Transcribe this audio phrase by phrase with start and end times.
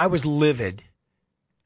[0.00, 0.82] I was livid,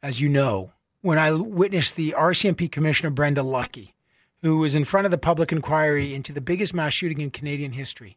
[0.03, 3.93] as you know, when I witnessed the RCMP Commissioner Brenda Lucki,
[4.43, 7.71] who was in front of the public inquiry into the biggest mass shooting in Canadian
[7.71, 8.17] history,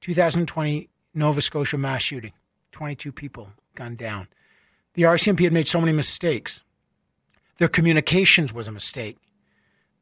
[0.00, 2.32] 2020 Nova Scotia mass shooting,
[2.72, 4.28] 22 people gunned down.
[4.94, 6.62] The RCMP had made so many mistakes.
[7.58, 9.18] Their communications was a mistake.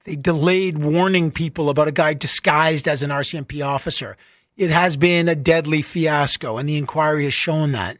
[0.04, 4.16] They delayed warning people about a guy disguised as an RCMP officer.
[4.56, 7.98] It has been a deadly fiasco, and the inquiry has shown that.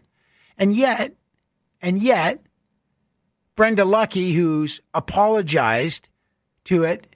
[0.57, 1.13] And yet,
[1.83, 2.41] and yet,
[3.55, 6.09] Brenda Lucki, who's apologized
[6.65, 7.07] to it,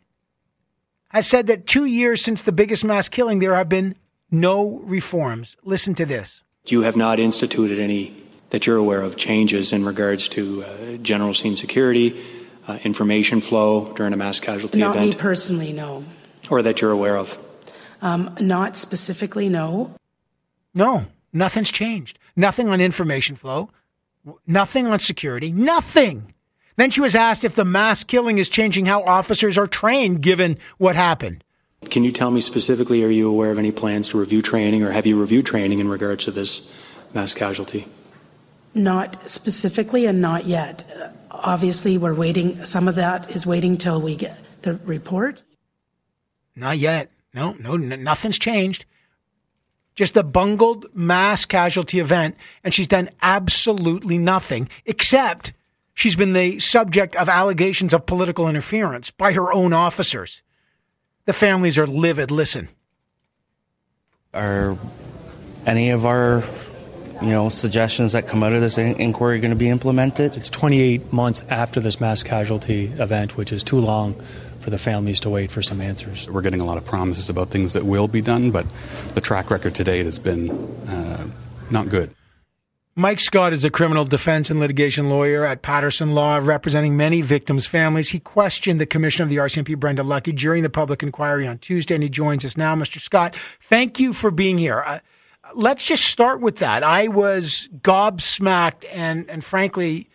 [1.09, 3.97] has said that two years since the biggest mass killing, there have been
[4.31, 5.57] no reforms.
[5.65, 6.43] Listen to this.
[6.67, 8.15] You have not instituted any
[8.51, 12.21] that you're aware of changes in regards to uh, general scene security,
[12.67, 15.07] uh, information flow during a mass casualty not event?
[15.07, 16.05] Not me personally, no.
[16.51, 17.39] Or that you're aware of?
[18.03, 19.95] Um, not specifically, no.
[20.75, 22.19] No, nothing's changed.
[22.37, 23.71] Nothing on information flow,
[24.47, 26.35] nothing on security, nothing.
[26.77, 30.59] Then she was asked if the mass killing is changing how officers are trained given
[30.79, 31.45] what happened.
[31.89, 34.93] Can you tell me specifically, are you aware of any plans to review training or
[34.93, 36.63] have you reviewed training in regards to this
[37.15, 37.87] mass casualty?
[38.75, 40.85] Not specifically and not yet.
[40.95, 42.65] Uh, obviously, we're waiting.
[42.65, 45.43] Some of that is waiting till we get the report.
[46.55, 47.11] Not yet.
[47.33, 48.85] No, no, nothing's changed.
[50.01, 52.35] Just a bungled mass casualty event,
[52.65, 55.53] and she's done absolutely nothing except
[55.93, 60.41] she's been the subject of allegations of political interference by her own officers.
[61.27, 62.31] The families are livid.
[62.31, 62.71] Listen.
[64.33, 64.79] Are
[65.67, 66.45] any of our
[67.21, 70.35] you know, suggestions that come out of this inquiry going to be implemented?
[70.35, 74.19] It's 28 months after this mass casualty event, which is too long
[74.61, 76.31] for the families to wait for some answers.
[76.31, 78.67] We're getting a lot of promises about things that will be done, but
[79.15, 80.51] the track record to date has been
[80.89, 81.27] uh,
[81.71, 82.15] not good.
[82.97, 87.65] Mike Scott is a criminal defense and litigation lawyer at Patterson Law, representing many victims'
[87.65, 88.11] families.
[88.11, 91.95] He questioned the commissioner of the RCMP, Brenda Lucki, during the public inquiry on Tuesday,
[91.95, 92.75] and he joins us now.
[92.75, 93.01] Mr.
[93.01, 93.37] Scott,
[93.69, 94.83] thank you for being here.
[94.85, 94.99] Uh,
[95.55, 96.83] let's just start with that.
[96.83, 100.11] I was gobsmacked, and and frankly,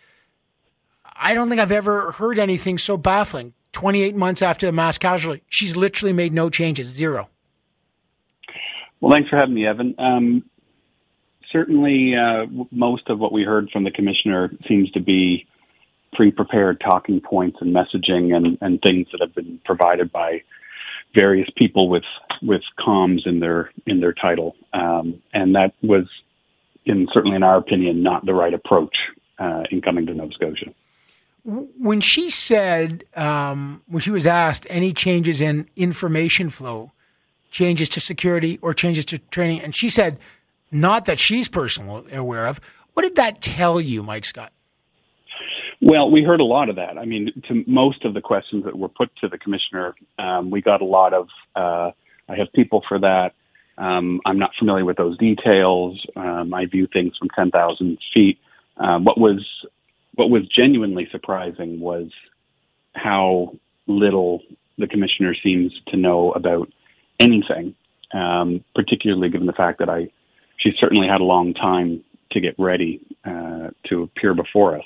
[1.04, 3.54] I don't think I've ever heard anything so baffling.
[3.76, 7.28] Twenty eight months after the mass casualty, she's literally made no changes, zero.
[9.02, 9.94] Well, thanks for having me, Evan.
[9.98, 10.44] Um,
[11.52, 15.46] certainly, uh, most of what we heard from the commissioner seems to be
[16.14, 20.40] pre-prepared talking points and messaging and, and things that have been provided by
[21.14, 22.04] various people with
[22.40, 26.06] with comms in their in their title, um, and that was,
[26.86, 28.96] in certainly in our opinion, not the right approach
[29.38, 30.72] uh, in coming to Nova Scotia.
[31.46, 36.90] When she said, um, when she was asked any changes in information flow,
[37.52, 40.18] changes to security or changes to training, and she said,
[40.72, 42.60] not that she's personally aware of.
[42.94, 44.52] What did that tell you, Mike Scott?
[45.80, 46.98] Well, we heard a lot of that.
[46.98, 50.62] I mean, to most of the questions that were put to the commissioner, um, we
[50.62, 51.28] got a lot of.
[51.54, 51.90] Uh,
[52.28, 53.32] I have people for that.
[53.78, 56.04] Um, I'm not familiar with those details.
[56.16, 58.38] Um, I view things from 10,000 feet.
[58.78, 59.44] Um, what was
[60.16, 62.10] what was genuinely surprising was
[62.94, 63.54] how
[63.86, 64.42] little
[64.78, 66.68] the commissioner seems to know about
[67.20, 67.74] anything,
[68.12, 70.10] um, particularly given the fact that I
[70.58, 74.84] she certainly had a long time to get ready uh, to appear before us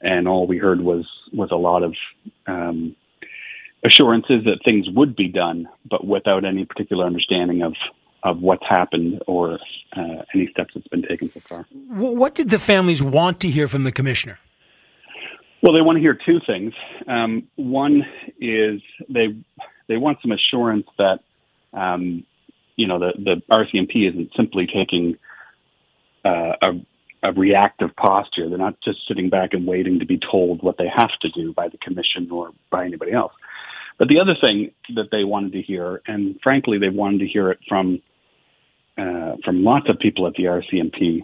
[0.00, 1.94] and all we heard was was a lot of
[2.46, 2.94] um,
[3.84, 7.74] assurances that things would be done, but without any particular understanding of
[8.24, 9.58] of what's happened or
[9.96, 11.66] uh, any steps that's been taken so far.
[11.88, 14.38] What did the families want to hear from the commissioner?
[15.62, 16.72] Well, they want to hear two things.
[17.06, 18.04] Um, one
[18.40, 19.36] is they
[19.88, 21.20] they want some assurance that
[21.72, 22.24] um,
[22.76, 25.16] you know the the RCMP isn't simply taking
[26.24, 26.72] uh, a
[27.24, 28.48] a reactive posture.
[28.48, 31.52] They're not just sitting back and waiting to be told what they have to do
[31.52, 33.32] by the commission or by anybody else.
[33.98, 37.50] But the other thing that they wanted to hear, and frankly, they wanted to hear
[37.50, 38.00] it from
[38.96, 41.22] uh, from lots of people at the RCMP,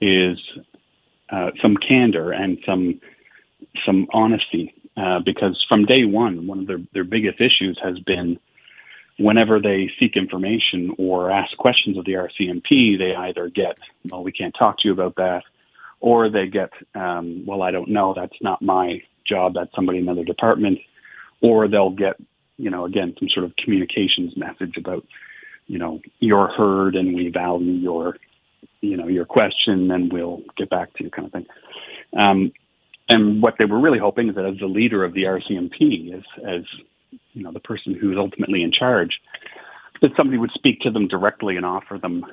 [0.00, 0.38] is
[1.30, 3.00] uh, some candor and some
[3.84, 4.74] some honesty.
[4.96, 8.38] Uh, because from day one, one of their, their biggest issues has been
[9.18, 13.78] whenever they seek information or ask questions of the RCMP, they either get,
[14.10, 15.42] well, we can't talk to you about that,
[16.00, 20.04] or they get, um, well, I don't know, that's not my job, that's somebody in
[20.04, 20.78] another department,
[21.40, 22.16] or they'll get,
[22.58, 25.04] you know, again, some sort of communications message about,
[25.66, 28.16] you know, you're heard and we value your,
[28.80, 31.46] you know, your question and we'll get back to you kind of thing.
[32.16, 32.52] Um,
[33.08, 36.22] and what they were really hoping is that as the leader of the RCMP, as,
[36.46, 36.62] as
[37.32, 39.18] you know the person who's ultimately in charge,
[40.02, 42.24] that somebody would speak to them directly and offer them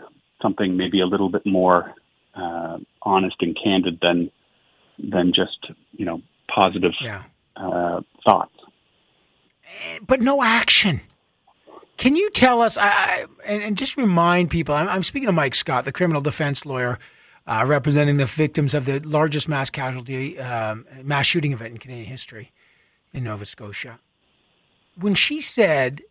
[0.41, 1.93] something maybe a little bit more
[2.35, 4.31] uh, honest and candid than
[4.99, 6.21] than just you know
[6.53, 7.23] positive Yeah.
[7.55, 8.53] uh, thoughts.
[10.05, 11.01] but no action.
[11.97, 15.31] Can you tell us, I, I, and, and just remind people, I'm, I'm speaking to
[15.31, 16.97] Mike Scott, the criminal defense lawyer
[17.45, 22.07] uh, representing the victims of the largest mass casualty, um, mass shooting event in Canadian
[22.07, 22.51] history
[23.13, 23.99] in Nova Scotia.
[24.99, 26.01] When she said,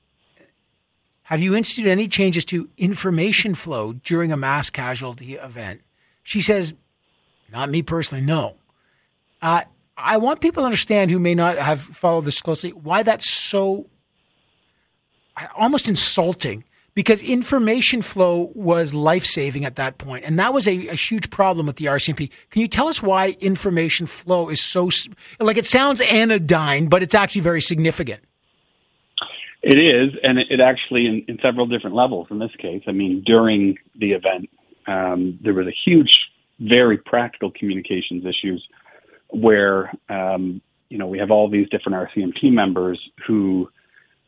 [1.25, 5.81] Have you instituted any changes to information flow during a mass casualty event?
[6.23, 6.75] She says,
[7.51, 8.57] Not me personally, no.
[9.41, 9.63] Uh,
[9.97, 13.87] I want people to understand who may not have followed this closely why that's so
[15.57, 16.65] almost insulting
[16.95, 21.31] because information flow was life saving at that point, and that was a, a, huge
[21.31, 22.31] problem with the RCMP.
[22.51, 24.91] Can you tell us why information flow is so
[25.41, 28.23] like it sounds anodyne, but it's actually very significant?
[29.63, 32.27] It is, and it, actually in, in, several different levels.
[32.31, 34.51] In this case, I mean, during the event,
[34.89, 36.11] um, there was a huge,
[36.59, 38.67] very practical communications issues
[39.29, 43.71] where um, you know we have all these different RCMP members who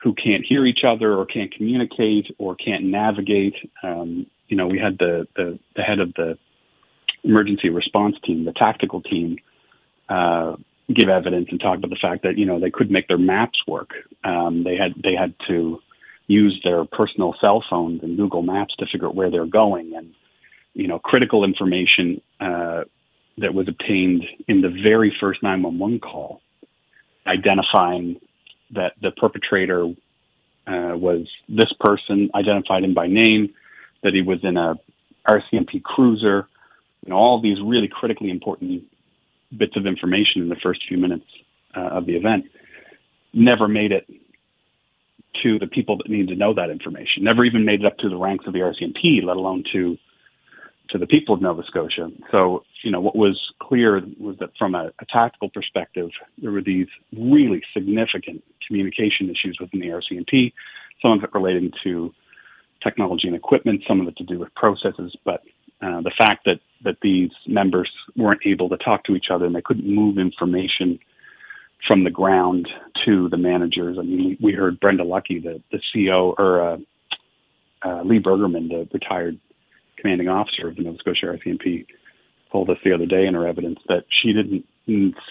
[0.05, 3.55] who can't hear each other or can't communicate or can't navigate.
[3.83, 6.37] Um, you know, we had the, the, the head of the
[7.25, 9.39] emergency response team, the tactical team,
[10.11, 10.57] uh,
[10.95, 13.59] give evidence and talk about the fact that you know they couldn't make their maps
[13.67, 13.93] work.
[14.23, 15.81] Um, they had they had to
[16.27, 20.13] use their personal cell phones and Google Maps to figure out where they're going, and
[20.75, 22.83] you know critical information uh,
[23.39, 26.43] that was obtained in the very first 911 call,
[27.27, 28.21] identifying
[28.71, 29.85] that the perpetrator
[30.67, 33.53] uh, was this person, identified him by name,
[34.03, 34.75] that he was in a
[35.29, 36.49] RCMP cruiser,
[37.05, 38.83] you know, all these really critically important
[39.57, 41.27] bits of information in the first few minutes
[41.77, 42.47] uh, of the event
[43.33, 44.07] never made it
[45.43, 47.25] to the people that needed to know that information.
[47.25, 49.99] Never even made it up to the ranks of the RCMP, let alone to
[50.95, 52.09] to the people of Nova Scotia.
[52.31, 56.11] So, you know, what was clear was that from a, a tactical perspective,
[56.41, 56.87] there were these
[57.19, 60.53] really significant communication issues within the RCMP,
[61.03, 62.15] some of it relating to
[62.81, 65.43] technology and equipment, some of it to do with processes, but
[65.83, 69.55] uh, the fact that, that these members weren't able to talk to each other and
[69.57, 71.01] they couldn't move information
[71.89, 72.69] from the ground
[73.05, 73.97] to the managers.
[73.99, 76.77] I mean, we heard Brenda Lucki, the, the CEO, or uh,
[77.85, 79.41] uh, Lee Bergerman, the retired
[80.05, 81.87] commanding officer of the Nova Scotia RCMP,
[82.53, 84.65] told us the other day in her evidence that she didn't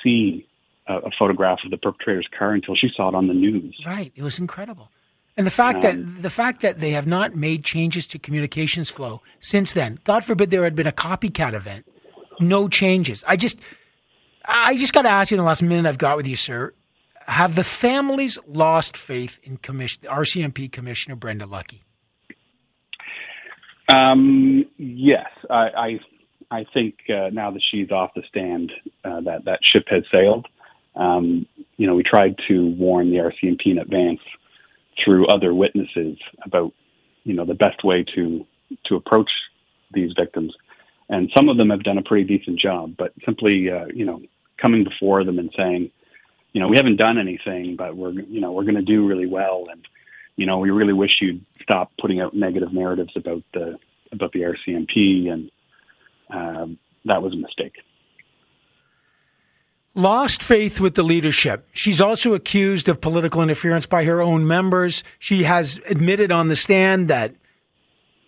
[0.04, 0.48] see
[0.88, 3.80] a, a, photograph of the perpetrator's car until she saw it on the news.
[3.86, 4.90] Right, it was incredible.
[5.38, 8.90] And the fact um, that the fact that they have not made changes to communications
[8.90, 10.00] flow since then.
[10.04, 11.88] God forbid there had been a copycat event.
[12.40, 13.24] No changes.
[13.28, 13.60] I just
[14.46, 16.74] I just got to ask you in the last minute I've got with you, sir.
[17.26, 21.80] Have the families lost faith in commission, RCMP Commissioner Brenda Lucki?
[23.94, 26.00] Um, yes, I, I,
[26.52, 28.72] I think uh, now that she's off the stand,
[29.04, 30.48] uh, that that ship has sailed.
[30.96, 31.48] Um,
[31.78, 34.20] you know, we tried to warn the RCMP in advance
[35.04, 36.72] through other witnesses about,
[37.24, 38.46] you know, the best way to
[38.86, 39.30] to approach
[39.94, 40.54] these victims,
[41.10, 42.96] and some of them have done a pretty decent job.
[42.98, 44.22] But simply, uh, you know,
[44.62, 45.92] coming before them and saying,
[46.54, 49.28] you know, we haven't done anything, but we're, you know, we're going to do really
[49.28, 49.86] well, and
[50.36, 53.78] you know, we really wish you'd stop putting out negative narratives about the
[54.12, 55.52] about the RCMP, and
[56.30, 57.74] um, that was a mistake.
[59.96, 61.68] Lost faith with the leadership.
[61.74, 65.04] She's also accused of political interference by her own members.
[65.20, 67.36] She has admitted on the stand that,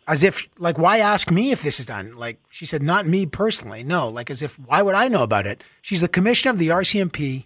[0.07, 2.15] as if, like, why ask me if this is done?
[2.15, 3.83] Like, she said, not me personally.
[3.83, 5.63] No, like, as if, why would I know about it?
[5.81, 7.45] She's the commissioner of the RCMP,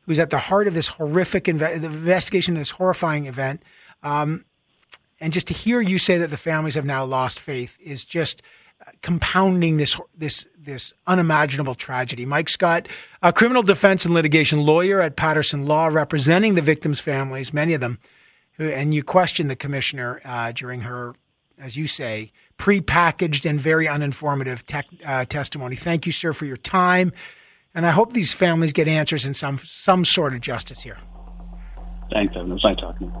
[0.00, 3.62] who's at the heart of this horrific inve- investigation this horrifying event.
[4.02, 4.44] Um,
[5.20, 8.42] and just to hear you say that the families have now lost faith is just
[9.02, 12.24] compounding this this this unimaginable tragedy.
[12.24, 12.88] Mike Scott,
[13.22, 17.80] a criminal defense and litigation lawyer at Patterson Law, representing the victims' families, many of
[17.80, 17.98] them,
[18.58, 21.14] and you questioned the commissioner uh, during her,
[21.58, 25.76] as you say, pre-packaged and very uninformative tech, uh, testimony.
[25.76, 27.12] Thank you, sir, for your time,
[27.74, 30.98] and I hope these families get answers and some some sort of justice here.
[32.12, 32.50] Thanks, Evan.
[32.50, 33.12] It was nice talking.